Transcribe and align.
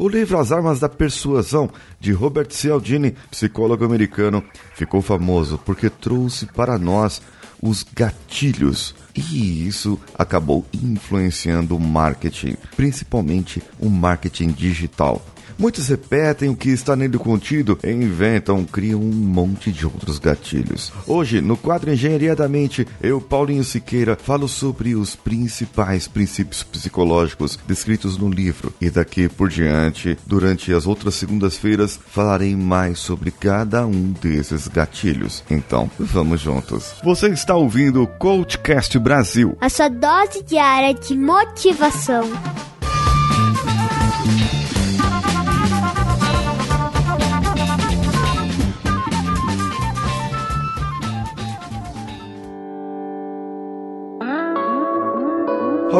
O 0.00 0.08
livro 0.08 0.38
As 0.38 0.52
Armas 0.52 0.78
da 0.78 0.88
Persuasão, 0.88 1.68
de 1.98 2.12
Robert 2.12 2.52
Cialdini, 2.52 3.16
psicólogo 3.32 3.84
americano, 3.84 4.44
ficou 4.72 5.02
famoso 5.02 5.58
porque 5.66 5.90
trouxe 5.90 6.46
para 6.46 6.78
nós 6.78 7.20
os 7.60 7.82
gatilhos. 7.82 8.94
E 9.12 9.66
isso 9.66 9.98
acabou 10.16 10.64
influenciando 10.72 11.74
o 11.74 11.80
marketing, 11.80 12.56
principalmente 12.76 13.60
o 13.80 13.90
marketing 13.90 14.52
digital. 14.52 15.20
Muitos 15.58 15.88
repetem 15.88 16.48
o 16.48 16.56
que 16.56 16.70
está 16.70 16.94
nele 16.94 17.18
contido 17.18 17.78
e 17.82 17.90
inventam, 17.90 18.64
criam 18.64 19.00
um 19.00 19.12
monte 19.12 19.72
de 19.72 19.84
outros 19.84 20.18
gatilhos. 20.18 20.92
Hoje, 21.06 21.40
no 21.40 21.56
quadro 21.56 21.92
Engenharia 21.92 22.36
da 22.36 22.48
Mente, 22.48 22.86
eu, 23.02 23.20
Paulinho 23.20 23.64
Siqueira, 23.64 24.16
falo 24.16 24.48
sobre 24.48 24.94
os 24.94 25.16
principais 25.16 26.06
princípios 26.06 26.62
psicológicos 26.62 27.58
descritos 27.66 28.16
no 28.16 28.30
livro. 28.30 28.72
E 28.80 28.88
daqui 28.88 29.28
por 29.28 29.48
diante, 29.48 30.16
durante 30.26 30.72
as 30.72 30.86
outras 30.86 31.16
segundas-feiras, 31.16 31.98
falarei 32.06 32.54
mais 32.54 32.98
sobre 33.00 33.30
cada 33.30 33.84
um 33.84 34.12
desses 34.20 34.68
gatilhos. 34.68 35.42
Então, 35.50 35.90
vamos 35.98 36.40
juntos. 36.40 36.94
Você 37.02 37.28
está 37.28 37.56
ouvindo 37.56 38.02
o 38.02 38.06
Coachcast 38.06 38.98
Brasil 38.98 39.58
a 39.60 39.68
sua 39.68 39.88
dose 39.88 40.42
diária 40.42 40.94
de 40.94 41.16
motivação. 41.16 42.28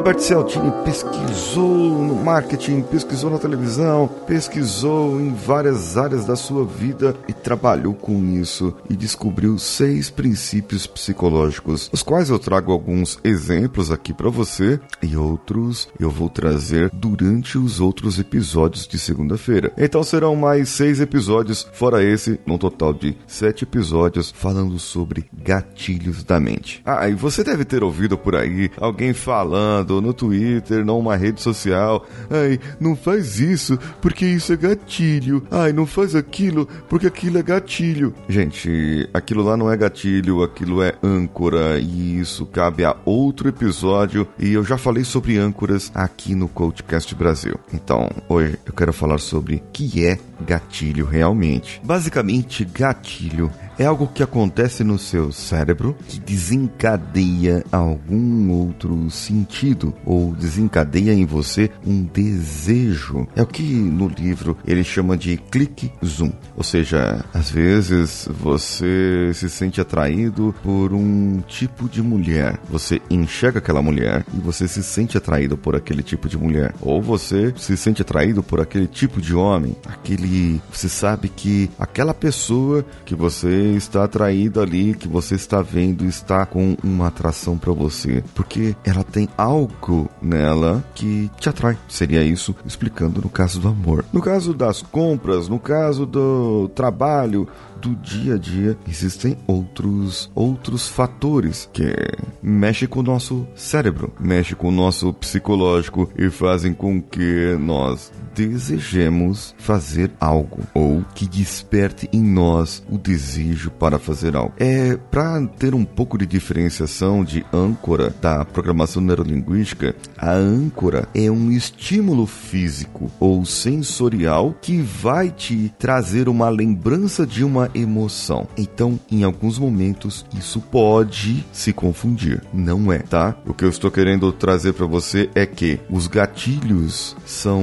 Robert 0.08 0.22
Cialdini 0.22 0.72
pesquisou 0.86 2.02
no 2.02 2.14
marketing, 2.14 2.80
pesquisou 2.80 3.28
na 3.28 3.38
televisão, 3.38 4.08
pesquisou 4.26 5.20
em 5.20 5.34
várias 5.34 5.98
áreas 5.98 6.24
da 6.24 6.34
sua 6.34 6.64
vida 6.64 7.14
e 7.28 7.34
trabalhou 7.34 7.92
com 7.92 8.24
isso 8.24 8.74
e 8.88 8.96
descobriu 8.96 9.58
seis 9.58 10.08
princípios 10.08 10.86
psicológicos, 10.86 11.90
os 11.92 12.02
quais 12.02 12.30
eu 12.30 12.38
trago 12.38 12.72
alguns 12.72 13.18
exemplos 13.22 13.92
aqui 13.92 14.14
para 14.14 14.30
você 14.30 14.80
e 15.02 15.14
outros 15.14 15.88
eu 16.00 16.10
vou 16.10 16.30
trazer 16.30 16.88
durante 16.90 17.58
os 17.58 17.78
outros 17.78 18.18
episódios 18.18 18.88
de 18.88 18.98
segunda-feira. 18.98 19.74
Então 19.76 20.02
serão 20.02 20.34
mais 20.34 20.70
seis 20.70 21.02
episódios, 21.02 21.68
fora 21.74 22.02
esse, 22.02 22.40
num 22.46 22.56
total 22.56 22.94
de 22.94 23.14
sete 23.26 23.64
episódios 23.64 24.30
falando 24.30 24.78
sobre 24.78 25.26
gatilhos 25.34 26.24
da 26.24 26.40
mente. 26.40 26.80
Ah, 26.86 27.06
e 27.10 27.14
você 27.14 27.44
deve 27.44 27.66
ter 27.66 27.84
ouvido 27.84 28.16
por 28.16 28.34
aí 28.34 28.70
alguém 28.80 29.12
falando 29.12 29.97
no 30.00 30.12
Twitter, 30.12 30.84
numa 30.84 31.16
rede 31.16 31.40
social. 31.40 32.06
Ai, 32.30 32.58
não 32.80 32.96
faz 32.96 33.38
isso 33.38 33.78
porque 34.00 34.26
isso 34.26 34.52
é 34.52 34.56
gatilho. 34.56 35.42
Ai, 35.50 35.72
não 35.72 35.86
faz 35.86 36.14
aquilo 36.14 36.66
porque 36.88 37.06
aquilo 37.06 37.38
é 37.38 37.42
gatilho. 37.42 38.14
Gente, 38.28 39.08
aquilo 39.12 39.42
lá 39.42 39.56
não 39.56 39.70
é 39.70 39.76
gatilho, 39.76 40.42
aquilo 40.42 40.82
é 40.82 40.94
âncora 41.02 41.78
e 41.78 42.20
isso 42.20 42.46
cabe 42.46 42.84
a 42.84 42.96
outro 43.04 43.48
episódio 43.48 44.26
e 44.38 44.52
eu 44.52 44.64
já 44.64 44.76
falei 44.76 45.04
sobre 45.04 45.38
âncoras 45.38 45.90
aqui 45.94 46.34
no 46.34 46.48
Coachcast 46.48 47.14
Brasil. 47.14 47.54
Então, 47.72 48.08
hoje 48.28 48.58
eu 48.64 48.72
quero 48.72 48.92
falar 48.92 49.18
sobre 49.18 49.56
o 49.56 49.62
que 49.72 50.04
é 50.04 50.18
gatilho 50.40 51.06
realmente. 51.06 51.80
Basicamente, 51.84 52.64
gatilho 52.64 53.50
é 53.78 53.84
algo 53.84 54.08
que 54.08 54.22
acontece 54.22 54.82
no 54.82 54.98
seu 54.98 55.30
cérebro 55.30 55.96
que 56.08 56.18
desencadeia 56.18 57.64
algum 57.70 58.50
outro 58.50 59.08
sentido 59.08 59.94
ou 60.04 60.34
desencadeia 60.34 61.12
em 61.12 61.24
você 61.24 61.70
um 61.86 62.02
desejo. 62.02 63.26
É 63.36 63.42
o 63.42 63.46
que 63.46 63.62
no 63.62 64.08
livro 64.08 64.56
ele 64.66 64.82
chama 64.82 65.16
de 65.16 65.36
clique 65.36 65.92
zoom. 66.04 66.32
Ou 66.56 66.64
seja, 66.64 67.24
às 67.32 67.50
vezes 67.50 68.28
você 68.28 69.30
se 69.32 69.48
sente 69.48 69.80
atraído 69.80 70.54
por 70.62 70.92
um 70.92 71.40
tipo 71.46 71.88
de 71.88 72.02
mulher. 72.02 72.58
Você 72.68 73.00
enxerga 73.08 73.58
aquela 73.58 73.80
mulher 73.80 74.26
e 74.34 74.40
você 74.40 74.66
se 74.66 74.82
sente 74.82 75.16
atraído 75.16 75.56
por 75.56 75.76
aquele 75.76 76.02
tipo 76.02 76.28
de 76.28 76.36
mulher. 76.36 76.74
Ou 76.80 77.00
você 77.00 77.54
se 77.56 77.76
sente 77.76 78.02
atraído 78.02 78.42
por 78.42 78.60
aquele 78.60 78.88
tipo 78.88 79.20
de 79.20 79.34
homem. 79.34 79.76
Aquele. 79.86 80.60
Você 80.72 80.88
sabe 80.88 81.28
que 81.28 81.70
aquela 81.78 82.12
pessoa 82.12 82.84
que 83.04 83.14
você 83.14 83.67
está 83.76 84.04
atraído 84.04 84.60
ali, 84.60 84.94
que 84.94 85.08
você 85.08 85.34
está 85.34 85.62
vendo, 85.62 86.04
está 86.04 86.44
com 86.46 86.76
uma 86.82 87.08
atração 87.08 87.56
para 87.58 87.72
você, 87.72 88.22
porque 88.34 88.74
ela 88.84 89.04
tem 89.04 89.28
algo 89.36 90.08
nela 90.20 90.84
que 90.94 91.30
te 91.38 91.48
atrai. 91.48 91.76
Seria 91.88 92.22
isso 92.22 92.54
explicando 92.64 93.20
no 93.22 93.28
caso 93.28 93.60
do 93.60 93.68
amor. 93.68 94.04
No 94.12 94.20
caso 94.20 94.54
das 94.54 94.82
compras, 94.82 95.48
no 95.48 95.58
caso 95.58 96.06
do 96.06 96.68
trabalho, 96.74 97.48
do 97.80 97.94
dia 97.96 98.34
a 98.34 98.38
dia, 98.38 98.76
existem 98.88 99.36
outros 99.46 100.30
outros 100.34 100.88
fatores 100.88 101.68
que 101.72 101.94
mexem 102.42 102.88
com 102.88 103.00
o 103.00 103.02
nosso 103.02 103.46
cérebro, 103.54 104.12
mexem 104.18 104.56
com 104.56 104.68
o 104.68 104.72
nosso 104.72 105.12
psicológico 105.12 106.10
e 106.16 106.30
fazem 106.30 106.72
com 106.72 107.00
que 107.00 107.56
nós 107.58 108.12
desejemos 108.34 109.54
fazer 109.58 110.12
algo 110.20 110.60
ou 110.72 111.04
que 111.14 111.26
desperte 111.26 112.08
em 112.12 112.22
nós 112.22 112.82
o 112.88 112.96
desejo 112.96 113.70
para 113.70 113.98
fazer 113.98 114.36
algo. 114.36 114.54
É 114.58 114.96
para 114.96 115.44
ter 115.46 115.74
um 115.74 115.84
pouco 115.84 116.16
de 116.16 116.26
diferenciação 116.26 117.24
de 117.24 117.44
âncora 117.52 118.14
da 118.20 118.44
programação 118.44 119.02
neurolinguística, 119.02 119.94
a 120.16 120.32
âncora 120.32 121.08
é 121.14 121.30
um 121.30 121.50
estímulo 121.50 122.26
físico 122.26 123.10
ou 123.18 123.44
sensorial 123.44 124.54
que 124.60 124.80
vai 124.80 125.30
te 125.30 125.72
trazer 125.78 126.28
uma 126.28 126.48
lembrança 126.48 127.26
de 127.26 127.42
uma 127.42 127.67
emoção. 127.74 128.48
Então, 128.56 128.98
em 129.10 129.24
alguns 129.24 129.58
momentos 129.58 130.24
isso 130.36 130.60
pode 130.60 131.44
se 131.52 131.72
confundir, 131.72 132.42
não 132.52 132.92
é, 132.92 132.98
tá? 132.98 133.36
O 133.46 133.54
que 133.54 133.64
eu 133.64 133.68
estou 133.68 133.90
querendo 133.90 134.32
trazer 134.32 134.72
para 134.72 134.86
você 134.86 135.30
é 135.34 135.46
que 135.46 135.80
os 135.90 136.06
gatilhos 136.06 137.16
são 137.24 137.62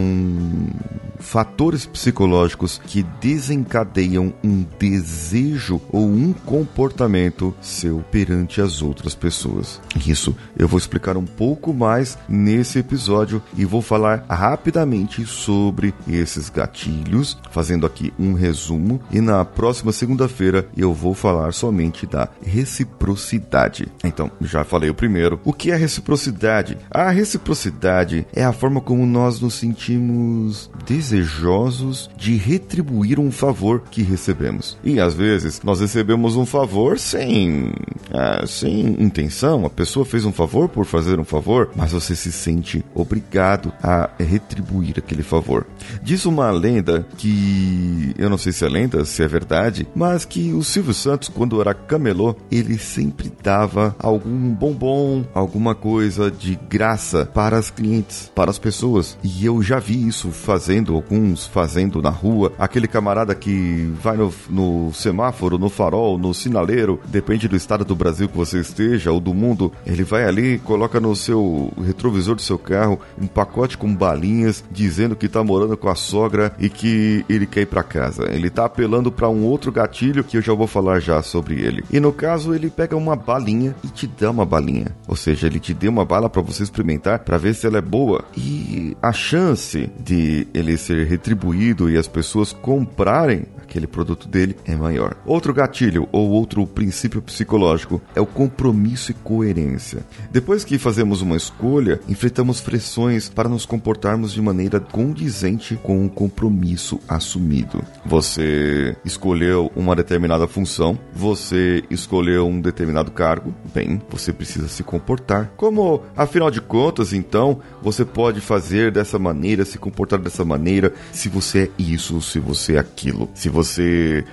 fatores 1.20 1.86
psicológicos 1.86 2.80
que 2.86 3.04
desencadeiam 3.22 4.34
um 4.44 4.66
desejo 4.78 5.82
ou 5.92 6.06
um 6.06 6.34
comportamento 6.34 7.54
seu 7.62 8.04
perante 8.12 8.62
as 8.62 8.82
outras 8.82 9.16
pessoas. 9.16 9.82
Isso 10.06 10.36
eu 10.58 10.68
vou 10.68 10.78
explicar 10.78 11.18
um 11.18 11.26
pouco 11.26 11.74
mais 11.74 12.18
nesse 12.28 12.80
episódio 12.80 13.42
e 13.58 13.66
vou 13.66 13.82
falar 13.82 14.26
rapidamente 14.30 15.26
sobre 15.26 15.94
esses 16.08 16.50
gatilhos, 16.50 17.38
fazendo 17.52 17.86
aqui 17.86 18.14
um 18.20 18.34
resumo 18.34 19.02
e 19.12 19.22
na 19.22 19.44
próxima 19.46 19.92
segunda-feira 19.95 20.67
eu 20.78 20.94
vou 20.94 21.13
falar 21.13 21.53
somente 21.53 22.06
da 22.06 22.29
reciprocidade. 22.44 23.88
Então, 24.03 24.29
já 24.41 24.63
falei 24.63 24.89
o 24.89 24.94
primeiro. 24.94 25.39
O 25.44 25.53
que 25.53 25.72
é 25.72 25.75
reciprocidade? 25.75 26.78
A 26.91 27.09
reciprocidade 27.09 28.28
é 28.33 28.44
a 28.44 28.53
forma 28.53 28.81
como 28.81 29.06
nós 29.06 29.39
nos 29.39 29.56
sentimos 29.56 30.69
desejosos 30.85 32.09
de 32.17 32.35
retribuir 32.35 33.19
um 33.19 33.31
favor 33.31 33.83
que 33.89 34.03
recebemos. 34.03 34.78
E 34.83 35.00
às 35.00 35.16
vezes 35.16 35.61
nós 35.63 35.79
recebemos 35.79 36.35
um 36.35 36.45
favor 36.45 37.00
sem, 37.00 37.72
ah, 38.12 38.45
sem 38.45 39.01
intenção. 39.01 39.66
A 39.66 39.69
pessoa 39.69 40.06
fez 40.06 40.25
um 40.25 40.31
favor 40.31 40.69
por 40.69 40.85
fazer 40.85 41.19
um 41.19 41.25
favor, 41.25 41.69
mas 41.75 41.91
você 41.91 42.16
se 42.16 42.31
sente 42.31 42.83
obrigado 42.94 43.72
a 43.81 44.09
retribuir 44.19 44.95
aquele 44.97 45.23
favor. 45.23 45.66
Diz 46.01 46.25
uma 46.25 46.51
lenda 46.51 47.06
que 47.17 48.13
eu 48.17 48.29
não 48.29 48.38
sei 48.38 48.51
se 48.51 48.66
é 48.66 48.69
lenda, 48.69 49.06
se 49.06 49.23
é 49.23 49.27
verdade, 49.27 49.84
mas 49.96 50.25
que 50.25 50.53
o 50.53 50.63
Silvio 50.63 50.94
Santos, 50.94 51.29
quando 51.29 51.59
era 51.62 51.73
camelô, 51.73 52.35
ele 52.51 52.78
sempre 52.78 53.31
dava 53.44 53.96
algum 54.00 54.50
bombom, 54.53 55.23
alguma 55.34 55.75
coisa 55.75 56.31
de 56.31 56.57
graça 56.69 57.25
para 57.25 57.57
as 57.57 57.69
clientes, 57.69 58.31
para 58.34 58.50
as 58.50 58.59
pessoas. 58.59 59.18
E 59.24 59.45
eu 59.45 59.62
já 59.62 59.79
vi 59.79 60.07
isso 60.07 60.31
fazendo, 60.31 60.95
alguns 60.95 61.45
fazendo 61.45 62.01
na 62.01 62.09
rua. 62.09 62.54
Aquele 62.57 62.88
camarada 62.88 63.36
que 63.36 63.94
vai 64.01 64.18
no, 64.18 64.33
no 64.50 64.94
semáforo, 64.94 65.57
no 65.57 65.69
farol, 65.69 66.18
no 66.18 66.33
sinaleiro, 66.33 67.00
depende 67.07 67.48
do 67.48 67.56
estado 67.56 67.86
do 67.86 67.95
Brasil 67.95 68.27
que 68.27 68.38
você 68.38 68.60
esteja 68.60 69.12
ou 69.12 69.19
do 69.19 69.33
mundo, 69.33 69.71
ele 69.86 70.04
vai 70.04 70.25
ali, 70.25 70.60
coloca 70.60 71.00
no 71.00 71.15
seu 71.15 71.71
retrovisor 71.83 72.36
do 72.36 72.42
seu 72.42 72.57
carro 72.57 73.00
um 73.21 73.27
pacote 73.27 73.77
com 73.77 73.94
balinhas, 73.94 74.63
dizendo 74.71 75.15
que 75.15 75.27
tá 75.27 75.44
morando 75.44 75.77
com 75.77 75.89
a 75.89 75.95
sogra 75.95 76.54
e 76.60 76.69
que 76.69 77.25
ele 77.30 77.45
quer 77.45 77.62
ir 77.62 77.65
para 77.68 77.83
casa. 77.83 78.27
Ele 78.31 78.50
tá 78.50 78.65
apelando 78.65 79.12
para 79.12 79.30
um 79.30 79.44
outro 79.44 79.71
gatilho 79.75 80.24
que 80.24 80.38
eu 80.38 80.42
já 80.42 80.54
vou 80.54 80.68
falar 80.68 81.00
já 81.00 81.22
sobre 81.22 81.62
ele. 81.62 81.83
E 81.92 82.00
no 82.00 82.13
caso, 82.13 82.54
ele 82.54 82.69
pega 82.69 82.95
uma 82.95 83.16
balinha 83.16 83.75
e 83.83 83.88
te 83.88 84.07
dá 84.07 84.31
uma 84.31 84.45
balinha. 84.45 84.88
Ou 85.07 85.16
seja, 85.16 85.48
ele 85.48 85.60
te 85.60 85.74
deu 85.74 85.92
uma 85.92 86.06
bala 86.06 86.30
para 86.30 86.42
você 86.42 86.63
experimentar 86.63 87.19
para 87.19 87.38
ver 87.38 87.54
se 87.54 87.68
ela 87.68 87.77
é 87.77 87.81
boa. 87.81 88.24
E 88.38 88.95
a 89.01 89.12
chance 89.12 89.89
de 90.00 90.48
ele 90.54 90.77
ser 90.77 91.06
retribuído 91.06 91.89
e 91.89 91.98
as 91.98 92.07
pessoas 92.07 92.54
comprarem 92.54 93.45
aquele 93.75 93.88
produto 93.88 94.30
dele 94.30 94.56
é 94.66 94.74
maior. 94.74 95.18
Outro 95.25 95.54
gatilho 95.54 96.07
ou 96.12 96.30
outro 96.30 96.66
princípio 96.66 97.22
psicológico 97.22 98.01
é 98.16 98.22
o 98.22 98.25
compromisso 98.25 99.12
e 99.12 99.13
coerência. 99.13 100.06
Depois 100.31 100.63
que 100.63 100.77
fazemos 100.77 101.22
uma 101.22 101.36
escolha, 101.36 102.00
enfrentamos 102.07 102.62
pressões 102.62 103.27
para 103.27 103.50
nos 103.50 103.66
comportarmos 103.66 104.31
de 104.31 104.42
maneira 104.42 104.80
condizente 104.80 105.77
com 105.83 106.06
o 106.06 106.10
compromisso 106.10 107.00
assumido. 107.07 107.83
Você 108.06 108.95
escolheu 109.04 109.69
uma 109.75 109.94
determinada 109.94 110.48
função, 110.48 110.98
você 111.13 111.83
escolheu 111.89 112.48
um 112.48 112.62
determinado 112.62 113.12
cargo, 113.12 113.54
bem, 113.74 114.01
você 114.10 114.31
precisa 114.31 114.69
se 114.69 114.83
comportar. 114.83 115.51
Como, 115.57 116.01
afinal 116.16 116.50
de 116.50 116.62
contas, 116.62 117.12
então, 117.12 117.60
você 117.81 118.06
pode 118.06 118.39
fazer 118.39 118.89
dessa 118.92 119.19
maneira, 119.19 119.66
se 119.66 119.77
comportar 119.77 120.19
dessa 120.19 120.45
maneira, 120.45 120.94
se 121.12 121.27
você 121.27 121.63
é 121.63 121.69
isso, 121.77 122.22
se 122.22 122.39
você 122.39 122.75
é 122.75 122.80
aquilo. 122.80 123.30
Se 123.33 123.50
você 123.50 123.64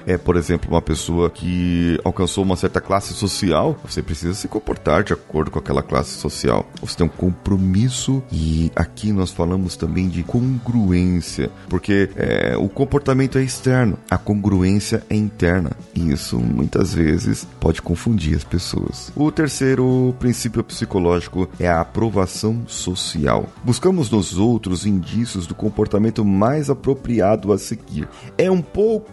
é, 0.07 0.17
por 0.17 0.37
exemplo, 0.37 0.71
uma 0.71 0.83
pessoa 0.83 1.31
que 1.31 1.99
alcançou 2.05 2.45
uma 2.45 2.57
certa 2.57 2.81
classe 2.81 3.15
social, 3.15 3.77
você 3.85 4.03
precisa 4.03 4.35
se 4.35 4.49
comportar 4.49 5.03
de 5.03 5.13
acordo 5.13 5.51
com 5.51 5.59
aquela 5.59 5.83
classe 5.83 6.11
social. 6.19 6.69
Você 6.81 6.97
tem 6.97 7.07
um 7.07 7.11
compromisso 7.11 8.23
e 8.31 8.71
aqui 8.75 9.13
nós 9.13 9.31
falamos 9.31 9.77
também 9.77 10.09
de 10.09 10.23
congruência, 10.23 11.51
porque 11.69 12.11
é, 12.17 12.57
o 12.57 12.69
comportamento 12.69 13.39
é 13.39 13.43
externo, 13.43 13.99
a 14.11 14.19
congruência 14.19 15.03
é 15.09 15.17
interna. 15.17 15.73
E 15.95 16.13
isso 16.13 16.39
muitas 16.39 16.95
vezes 16.95 17.47
pode 17.61 17.81
confundir 17.83 18.37
as 18.37 18.45
pessoas. 18.45 19.13
O 19.15 19.31
terceiro 19.31 20.15
princípio 20.19 20.63
psicológico 20.63 21.49
é 21.59 21.69
a 21.69 21.81
aprovação 21.81 22.63
social. 22.67 23.47
Buscamos 23.65 24.11
nos 24.11 24.39
outros 24.39 24.87
indícios 24.87 25.47
do 25.47 25.55
comportamento 25.55 26.25
mais 26.25 26.71
apropriado 26.71 27.53
a 27.53 27.59
seguir. 27.59 28.09
É 28.37 28.51
um 28.51 28.63
pouco 28.63 29.12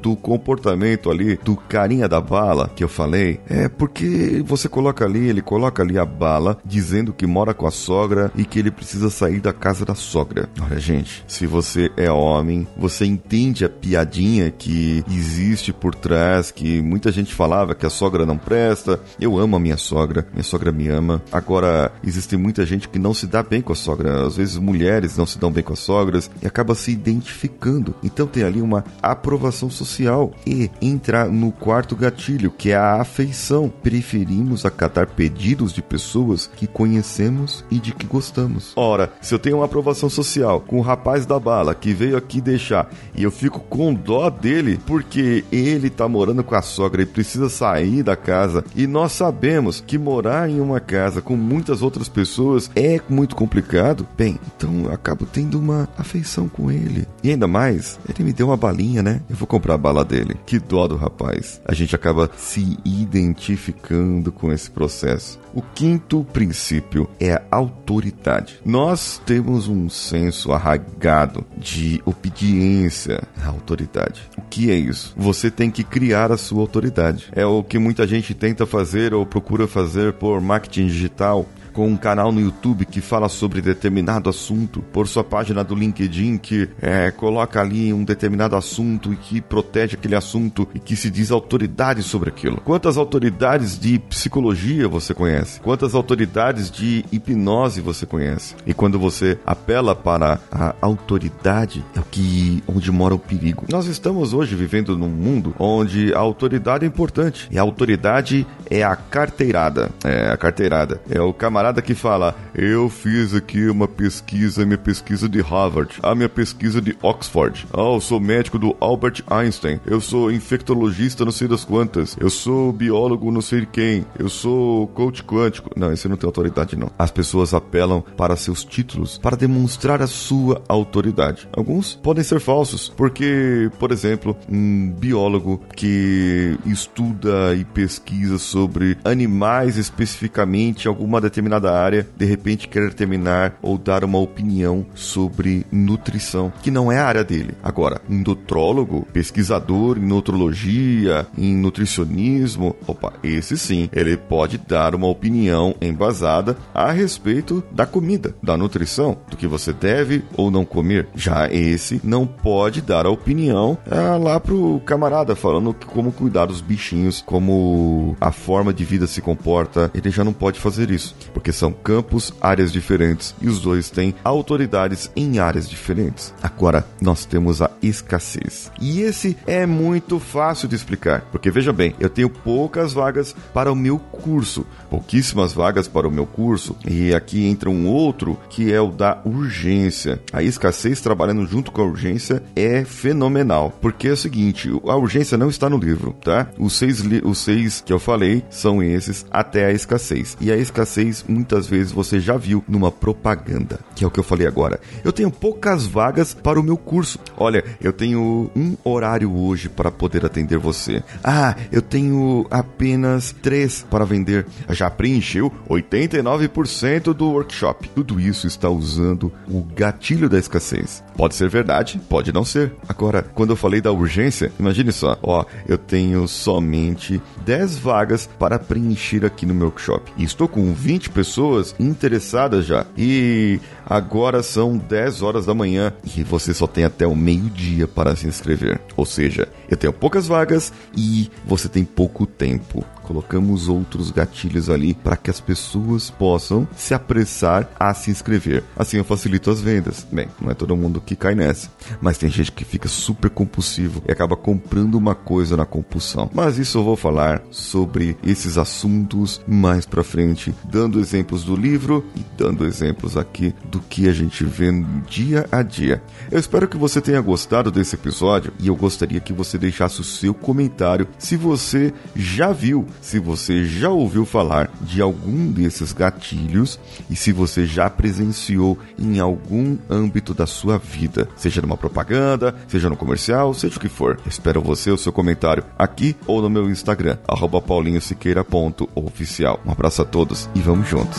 do 0.00 0.16
comportamento 0.16 1.10
ali 1.10 1.38
do 1.42 1.56
carinha 1.56 2.08
da 2.08 2.20
bala 2.20 2.70
que 2.74 2.84
eu 2.84 2.88
falei, 2.88 3.40
é 3.48 3.68
porque 3.68 4.42
você 4.44 4.68
coloca 4.68 5.04
ali, 5.04 5.28
ele 5.28 5.42
coloca 5.42 5.82
ali 5.82 5.98
a 5.98 6.04
bala 6.04 6.58
dizendo 6.64 7.12
que 7.12 7.26
mora 7.26 7.54
com 7.54 7.66
a 7.66 7.70
sogra 7.70 8.30
e 8.34 8.44
que 8.44 8.58
ele 8.58 8.70
precisa 8.70 9.10
sair 9.10 9.40
da 9.40 9.52
casa 9.52 9.84
da 9.84 9.94
sogra. 9.94 10.48
Olha, 10.60 10.78
gente, 10.78 11.24
se 11.26 11.46
você 11.46 11.90
é 11.96 12.10
homem, 12.10 12.66
você 12.76 13.04
entende 13.04 13.64
a 13.64 13.68
piadinha 13.68 14.50
que 14.50 15.04
existe 15.10 15.72
por 15.72 15.94
trás, 15.94 16.50
que 16.50 16.80
muita 16.82 17.10
gente 17.12 17.34
falava 17.34 17.74
que 17.74 17.86
a 17.86 17.90
sogra 17.90 18.26
não 18.26 18.36
presta. 18.36 19.00
Eu 19.20 19.38
amo 19.38 19.56
a 19.56 19.60
minha 19.60 19.76
sogra, 19.76 20.26
minha 20.32 20.42
sogra 20.42 20.72
me 20.72 20.88
ama. 20.88 21.22
Agora, 21.30 21.92
existe 22.02 22.36
muita 22.36 22.64
gente 22.66 22.88
que 22.88 22.98
não 22.98 23.14
se 23.14 23.26
dá 23.26 23.42
bem 23.42 23.60
com 23.60 23.72
a 23.72 23.76
sogra, 23.76 24.26
às 24.26 24.36
vezes 24.36 24.56
mulheres 24.56 25.16
não 25.16 25.26
se 25.26 25.38
dão 25.38 25.50
bem 25.50 25.62
com 25.62 25.72
as 25.72 25.78
sogras 25.78 26.30
e 26.42 26.46
acaba 26.46 26.74
se 26.74 26.90
identificando. 26.90 27.94
Então 28.02 28.26
tem 28.26 28.42
ali 28.42 28.60
uma 28.60 28.84
aprovação 29.28 29.68
social 29.68 30.32
e 30.46 30.70
entra 30.80 31.26
no 31.26 31.52
quarto 31.52 31.94
gatilho, 31.94 32.50
que 32.50 32.70
é 32.70 32.76
a 32.76 33.02
afeição. 33.02 33.70
Preferimos 33.82 34.64
acatar 34.64 35.08
pedidos 35.08 35.70
de 35.72 35.82
pessoas 35.82 36.50
que 36.56 36.66
conhecemos 36.66 37.62
e 37.70 37.78
de 37.78 37.92
que 37.92 38.06
gostamos. 38.06 38.72
Ora, 38.74 39.12
se 39.20 39.34
eu 39.34 39.38
tenho 39.38 39.56
uma 39.56 39.66
aprovação 39.66 40.08
social 40.08 40.62
com 40.62 40.78
o 40.78 40.82
rapaz 40.82 41.26
da 41.26 41.38
bala 41.38 41.74
que 41.74 41.92
veio 41.92 42.16
aqui 42.16 42.40
deixar 42.40 42.90
e 43.14 43.22
eu 43.22 43.30
fico 43.30 43.60
com 43.60 43.92
dó 43.92 44.30
dele 44.30 44.80
porque 44.86 45.44
ele 45.52 45.90
tá 45.90 46.08
morando 46.08 46.42
com 46.42 46.54
a 46.54 46.62
sogra 46.62 47.02
e 47.02 47.06
precisa 47.06 47.50
sair 47.50 48.02
da 48.02 48.16
casa 48.16 48.64
e 48.74 48.86
nós 48.86 49.12
sabemos 49.12 49.82
que 49.86 49.98
morar 49.98 50.48
em 50.48 50.58
uma 50.58 50.80
casa 50.80 51.20
com 51.20 51.36
muitas 51.36 51.82
outras 51.82 52.08
pessoas 52.08 52.70
é 52.74 52.98
muito 53.10 53.36
complicado, 53.36 54.08
bem, 54.16 54.38
então 54.56 54.84
eu 54.84 54.92
acabo 54.92 55.26
tendo 55.26 55.58
uma 55.58 55.86
afeição 55.98 56.48
com 56.48 56.70
ele. 56.70 57.06
E 57.22 57.30
ainda 57.30 57.46
mais, 57.46 57.98
ele 58.08 58.24
me 58.24 58.32
deu 58.32 58.46
uma 58.46 58.56
balinha, 58.56 59.02
né? 59.02 59.17
Eu 59.28 59.36
vou 59.36 59.46
comprar 59.46 59.74
a 59.74 59.78
bala 59.78 60.04
dele. 60.04 60.36
Que 60.46 60.58
dó 60.58 60.86
do 60.86 60.96
rapaz. 60.96 61.60
A 61.64 61.74
gente 61.74 61.94
acaba 61.94 62.30
se 62.36 62.76
identificando 62.84 64.32
com 64.32 64.52
esse 64.52 64.70
processo. 64.70 65.38
O 65.54 65.62
quinto 65.62 66.24
princípio 66.32 67.08
é 67.18 67.32
a 67.32 67.42
autoridade. 67.50 68.60
Nós 68.64 69.20
temos 69.24 69.68
um 69.68 69.88
senso 69.88 70.52
arraigado 70.52 71.44
de 71.56 72.00
obediência 72.04 73.22
à 73.42 73.48
autoridade. 73.48 74.22
O 74.36 74.42
que 74.42 74.70
é 74.70 74.74
isso? 74.74 75.14
Você 75.16 75.50
tem 75.50 75.70
que 75.70 75.82
criar 75.82 76.30
a 76.30 76.36
sua 76.36 76.60
autoridade. 76.60 77.28
É 77.32 77.44
o 77.44 77.62
que 77.62 77.78
muita 77.78 78.06
gente 78.06 78.34
tenta 78.34 78.66
fazer 78.66 79.14
ou 79.14 79.24
procura 79.26 79.66
fazer 79.66 80.12
por 80.12 80.40
marketing 80.40 80.86
digital, 80.86 81.46
com 81.78 81.86
um 81.86 81.96
canal 81.96 82.32
no 82.32 82.40
YouTube 82.40 82.84
que 82.84 83.00
fala 83.00 83.28
sobre 83.28 83.62
determinado 83.62 84.28
assunto, 84.28 84.82
por 84.92 85.06
sua 85.06 85.22
página 85.22 85.62
do 85.62 85.76
LinkedIn 85.76 86.36
que 86.36 86.68
é, 86.82 87.12
coloca 87.12 87.60
ali 87.60 87.92
um 87.92 88.02
determinado 88.02 88.56
assunto 88.56 89.12
e 89.12 89.16
que 89.16 89.40
protege 89.40 89.94
aquele 89.94 90.16
assunto 90.16 90.66
e 90.74 90.80
que 90.80 90.96
se 90.96 91.08
diz 91.08 91.30
autoridade 91.30 92.02
sobre 92.02 92.30
aquilo. 92.30 92.60
Quantas 92.64 92.96
autoridades 92.96 93.78
de 93.78 93.96
psicologia 94.00 94.88
você 94.88 95.14
conhece? 95.14 95.60
Quantas 95.60 95.94
autoridades 95.94 96.68
de 96.68 97.04
hipnose 97.12 97.80
você 97.80 98.04
conhece? 98.04 98.56
E 98.66 98.74
quando 98.74 98.98
você 98.98 99.38
apela 99.46 99.94
para 99.94 100.40
a 100.50 100.74
autoridade, 100.80 101.84
é 101.94 102.00
o 102.00 102.04
que 102.10 102.60
onde 102.66 102.90
mora 102.90 103.14
o 103.14 103.20
perigo. 103.20 103.66
Nós 103.70 103.86
estamos 103.86 104.34
hoje 104.34 104.56
vivendo 104.56 104.98
num 104.98 105.08
mundo 105.08 105.54
onde 105.60 106.12
a 106.12 106.18
autoridade 106.18 106.84
é 106.84 106.88
importante 106.88 107.46
e 107.52 107.56
a 107.56 107.62
autoridade 107.62 108.44
é 108.70 108.82
a 108.82 108.94
carteirada. 108.94 109.90
É 110.04 110.30
a 110.30 110.36
carteirada. 110.36 111.00
É 111.10 111.20
o 111.20 111.32
camarada 111.32 111.82
que 111.82 111.94
fala: 111.94 112.34
Eu 112.54 112.88
fiz 112.88 113.34
aqui 113.34 113.68
uma 113.68 113.88
pesquisa, 113.88 114.64
minha 114.64 114.78
pesquisa 114.78 115.28
de 115.28 115.40
Harvard, 115.40 115.98
a 116.02 116.14
minha 116.14 116.28
pesquisa 116.28 116.80
de 116.80 116.96
Oxford. 117.02 117.66
Ah, 117.72 117.94
eu 117.94 118.00
sou 118.00 118.20
médico 118.20 118.58
do 118.58 118.76
Albert 118.80 119.22
Einstein. 119.28 119.80
Eu 119.86 120.00
sou 120.00 120.30
infectologista, 120.30 121.24
não 121.24 121.32
sei 121.32 121.48
das 121.48 121.64
quantas. 121.64 122.16
Eu 122.20 122.30
sou 122.30 122.72
biólogo, 122.72 123.30
não 123.30 123.40
sei 123.40 123.66
quem. 123.66 124.04
Eu 124.18 124.28
sou 124.28 124.86
coach 124.88 125.22
quântico. 125.22 125.70
Não, 125.76 125.92
esse 125.92 126.08
não 126.08 126.16
tem 126.16 126.26
autoridade, 126.26 126.76
não. 126.76 126.90
As 126.98 127.10
pessoas 127.10 127.54
apelam 127.54 128.02
para 128.16 128.36
seus 128.36 128.64
títulos 128.64 129.18
para 129.18 129.36
demonstrar 129.36 130.02
a 130.02 130.06
sua 130.06 130.62
autoridade. 130.68 131.48
Alguns 131.52 131.94
podem 131.94 132.22
ser 132.22 132.40
falsos, 132.40 132.88
porque, 132.88 133.70
por 133.78 133.92
exemplo, 133.92 134.36
um 134.48 134.90
biólogo 134.90 135.60
que 135.74 136.58
estuda 136.66 137.54
e 137.54 137.64
pesquisa 137.64 138.38
sobre 138.38 138.57
animais 139.04 139.76
especificamente, 139.76 140.88
alguma 140.88 141.20
determinada 141.20 141.38
determinada 141.48 141.72
área, 141.72 142.06
de 142.16 142.24
repente 142.24 142.68
querer 142.68 142.92
terminar 142.92 143.58
ou 143.62 143.78
dar 143.78 144.04
uma 144.04 144.18
opinião 144.18 144.86
sobre 144.94 145.66
nutrição, 145.72 146.52
que 146.62 146.70
não 146.70 146.90
é 146.92 146.98
a 146.98 147.06
área 147.06 147.24
dele. 147.24 147.54
Agora, 147.62 148.00
um 148.08 148.18
nutrólogo, 148.18 149.06
pesquisador 149.12 149.98
em 149.98 150.06
nutrologia, 150.06 151.26
em 151.36 151.54
nutricionismo, 151.54 152.76
opa, 152.86 153.14
esse 153.22 153.56
sim, 153.56 153.88
ele 153.92 154.16
pode 154.16 154.58
dar 154.58 154.94
uma 154.94 155.08
opinião 155.08 155.74
embasada 155.80 156.56
a 156.74 156.92
respeito 156.92 157.62
da 157.70 157.86
comida, 157.86 158.34
da 158.42 158.56
nutrição, 158.56 159.18
do 159.30 159.36
que 159.36 159.46
você 159.46 159.72
deve 159.72 160.24
ou 160.36 160.50
não 160.50 160.64
comer. 160.64 161.08
Já 161.14 161.50
esse 161.50 162.00
não 162.04 162.26
pode 162.26 162.80
dar 162.80 163.06
a 163.06 163.10
opinião 163.10 163.78
ah, 163.90 164.16
lá 164.16 164.38
pro 164.38 164.80
camarada 164.84 165.34
falando 165.34 165.74
como 165.86 166.12
cuidar 166.12 166.46
dos 166.46 166.60
bichinhos, 166.60 167.22
como 167.24 168.16
a 168.20 168.32
forma 168.48 168.72
de 168.72 168.82
vida 168.82 169.06
se 169.06 169.20
comporta. 169.20 169.90
Ele 169.92 170.10
já 170.10 170.24
não 170.24 170.32
pode 170.32 170.58
fazer 170.58 170.90
isso, 170.90 171.14
porque 171.34 171.52
são 171.52 171.70
campos, 171.70 172.32
áreas 172.40 172.72
diferentes 172.72 173.34
e 173.42 173.46
os 173.46 173.60
dois 173.60 173.90
têm 173.90 174.14
autoridades 174.24 175.10
em 175.14 175.38
áreas 175.38 175.68
diferentes. 175.68 176.32
Agora, 176.42 176.86
nós 176.98 177.26
temos 177.26 177.60
a 177.60 177.70
escassez. 177.82 178.72
E 178.80 179.02
esse 179.02 179.36
é 179.46 179.66
muito 179.66 180.18
fácil 180.18 180.66
de 180.66 180.74
explicar, 180.74 181.26
porque 181.30 181.50
veja 181.50 181.74
bem, 181.74 181.94
eu 182.00 182.08
tenho 182.08 182.30
poucas 182.30 182.94
vagas 182.94 183.36
para 183.52 183.70
o 183.70 183.76
meu 183.76 183.98
curso, 183.98 184.64
pouquíssimas 184.88 185.52
vagas 185.52 185.86
para 185.86 186.08
o 186.08 186.10
meu 186.10 186.24
curso, 186.24 186.74
e 186.88 187.12
aqui 187.12 187.44
entra 187.44 187.68
um 187.68 187.86
outro 187.86 188.38
que 188.48 188.72
é 188.72 188.80
o 188.80 188.90
da 188.90 189.20
urgência. 189.26 190.22
A 190.32 190.42
escassez 190.42 191.02
trabalhando 191.02 191.44
junto 191.44 191.70
com 191.70 191.82
a 191.82 191.86
urgência 191.86 192.42
é 192.56 192.82
fenomenal, 192.82 193.76
porque 193.78 194.08
é 194.08 194.12
o 194.12 194.16
seguinte, 194.16 194.70
a 194.86 194.96
urgência 194.96 195.36
não 195.36 195.50
está 195.50 195.68
no 195.68 195.76
livro, 195.76 196.16
tá? 196.24 196.48
Os 196.58 196.72
seis, 196.78 197.04
os 197.22 197.38
seis 197.38 197.82
que 197.84 197.92
eu 197.92 197.98
falei 197.98 198.37
são 198.50 198.82
esses 198.82 199.26
até 199.30 199.66
a 199.66 199.72
escassez. 199.72 200.36
E 200.40 200.50
a 200.50 200.56
escassez 200.56 201.24
muitas 201.28 201.66
vezes 201.66 201.92
você 201.92 202.20
já 202.20 202.36
viu 202.36 202.64
numa 202.68 202.90
propaganda, 202.90 203.80
que 203.94 204.04
é 204.04 204.06
o 204.06 204.10
que 204.10 204.20
eu 204.20 204.24
falei 204.24 204.46
agora. 204.46 204.80
Eu 205.04 205.12
tenho 205.12 205.30
poucas 205.30 205.86
vagas 205.86 206.34
para 206.34 206.60
o 206.60 206.62
meu 206.62 206.76
curso. 206.76 207.18
Olha, 207.36 207.64
eu 207.80 207.92
tenho 207.92 208.50
um 208.54 208.76
horário 208.84 209.34
hoje 209.34 209.68
para 209.68 209.90
poder 209.90 210.24
atender 210.24 210.58
você. 210.58 211.02
Ah, 211.22 211.56
eu 211.70 211.82
tenho 211.82 212.46
apenas 212.50 213.34
três 213.42 213.84
para 213.90 214.04
vender. 214.04 214.46
Já 214.70 214.90
preencheu 214.90 215.52
89% 215.68 217.14
do 217.14 217.30
workshop. 217.30 217.88
Tudo 217.90 218.20
isso 218.20 218.46
está 218.46 218.68
usando 218.68 219.32
o 219.48 219.62
gatilho 219.62 220.28
da 220.28 220.38
escassez. 220.38 221.02
Pode 221.16 221.34
ser 221.34 221.48
verdade, 221.48 222.00
pode 222.08 222.32
não 222.32 222.44
ser. 222.44 222.72
Agora, 222.88 223.22
quando 223.22 223.50
eu 223.50 223.56
falei 223.56 223.80
da 223.80 223.92
urgência, 223.92 224.52
imagine 224.58 224.92
só, 224.92 225.18
ó, 225.22 225.44
eu 225.66 225.78
tenho 225.78 226.26
somente 226.28 227.20
10 227.44 227.78
vagas 227.78 228.27
para 228.38 228.58
preencher 228.58 229.24
aqui 229.24 229.46
no 229.46 229.54
meu 229.54 229.66
workshop. 229.68 230.12
E 230.16 230.24
estou 230.24 230.48
com 230.48 230.72
20 230.72 231.10
pessoas 231.10 231.74
interessadas 231.78 232.66
já. 232.66 232.86
E 232.96 233.60
agora 233.86 234.42
são 234.42 234.76
10 234.76 235.22
horas 235.22 235.46
da 235.46 235.54
manhã 235.54 235.92
e 236.16 236.22
você 236.22 236.52
só 236.52 236.66
tem 236.66 236.84
até 236.84 237.06
o 237.06 237.16
meio-dia 237.16 237.86
para 237.86 238.14
se 238.16 238.26
inscrever. 238.26 238.80
Ou 238.96 239.06
seja, 239.06 239.48
eu 239.68 239.76
tenho 239.76 239.92
poucas 239.92 240.26
vagas 240.26 240.72
e 240.96 241.30
você 241.44 241.68
tem 241.68 241.84
pouco 241.84 242.26
tempo 242.26 242.84
colocamos 243.08 243.70
outros 243.70 244.10
gatilhos 244.10 244.68
ali 244.68 244.92
para 244.92 245.16
que 245.16 245.30
as 245.30 245.40
pessoas 245.40 246.10
possam 246.10 246.68
se 246.76 246.92
apressar 246.92 247.70
a 247.80 247.94
se 247.94 248.10
inscrever. 248.10 248.62
Assim 248.76 248.98
eu 248.98 249.04
facilito 249.04 249.50
as 249.50 249.62
vendas. 249.62 250.06
Bem, 250.12 250.28
não 250.38 250.50
é 250.50 250.54
todo 250.54 250.76
mundo 250.76 251.00
que 251.00 251.16
cai 251.16 251.34
nessa, 251.34 251.70
mas 252.02 252.18
tem 252.18 252.28
gente 252.28 252.52
que 252.52 252.66
fica 252.66 252.86
super 252.86 253.30
compulsivo 253.30 254.02
e 254.06 254.12
acaba 254.12 254.36
comprando 254.36 254.96
uma 254.96 255.14
coisa 255.14 255.56
na 255.56 255.64
compulsão. 255.64 256.30
Mas 256.34 256.58
isso 256.58 256.76
eu 256.76 256.84
vou 256.84 256.96
falar 256.96 257.40
sobre 257.50 258.14
esses 258.22 258.58
assuntos 258.58 259.40
mais 259.48 259.86
para 259.86 260.04
frente, 260.04 260.54
dando 260.64 261.00
exemplos 261.00 261.42
do 261.44 261.56
livro 261.56 262.04
e 262.14 262.20
dando 262.36 262.66
exemplos 262.66 263.16
aqui 263.16 263.54
do 263.70 263.80
que 263.80 264.06
a 264.06 264.12
gente 264.12 264.44
vê 264.44 264.68
dia 265.08 265.48
a 265.50 265.62
dia. 265.62 266.02
Eu 266.30 266.38
espero 266.38 266.68
que 266.68 266.76
você 266.76 267.00
tenha 267.00 267.22
gostado 267.22 267.70
desse 267.70 267.94
episódio 267.94 268.52
e 268.60 268.68
eu 268.68 268.76
gostaria 268.76 269.18
que 269.18 269.32
você 269.32 269.56
deixasse 269.56 269.98
o 269.98 270.04
seu 270.04 270.34
comentário 270.34 271.08
se 271.18 271.36
você 271.36 271.94
já 272.14 272.52
viu 272.52 272.86
se 273.00 273.18
você 273.18 273.64
já 273.64 273.88
ouviu 273.90 274.24
falar 274.24 274.70
de 274.80 275.00
algum 275.00 275.50
desses 275.50 275.92
gatilhos 275.92 276.78
e 277.10 277.16
se 277.16 277.32
você 277.32 277.66
já 277.66 277.88
presenciou 277.90 278.78
em 278.98 279.18
algum 279.20 279.76
âmbito 279.88 280.34
da 280.34 280.46
sua 280.46 280.78
vida, 280.78 281.28
seja 281.36 281.60
numa 281.62 281.76
propaganda, 281.76 282.54
seja 282.66 282.88
no 282.88 282.96
comercial, 282.96 283.52
seja 283.54 283.76
o 283.76 283.80
que 283.80 283.88
for. 283.88 284.18
Espero 284.26 284.60
você, 284.60 284.90
o 284.90 284.98
seu 284.98 285.12
comentário 285.12 285.64
aqui 285.78 286.16
ou 286.26 286.40
no 286.42 286.50
meu 286.50 286.70
Instagram, 286.70 287.18
paulinhosiqueira.oficial. 287.66 289.60
Um 289.64 289.72
abraço 289.72 290.02
a 290.02 290.04
todos 290.04 290.48
e 290.54 290.60
vamos 290.60 290.88
juntos. 290.88 291.18